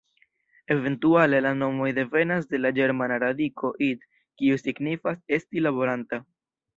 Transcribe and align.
Eventuale 0.75 1.41
la 1.45 1.49
nomoj 1.57 1.89
devenas 1.97 2.49
de 2.53 2.61
la 2.61 2.71
ĝermana 2.77 3.19
radiko 3.23 3.71
"id-", 3.89 4.07
kiu 4.43 4.57
signifas 4.63 5.21
"esti 5.39 5.63
laboranta". 5.67 6.21